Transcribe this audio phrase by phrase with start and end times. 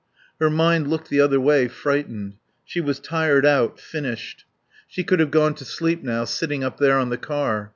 [0.39, 2.37] Her mind looked the other way, frightened.
[2.65, 4.45] She was tired out, finished;
[4.87, 7.69] she could have gone to sleep now, sitting up there on the car.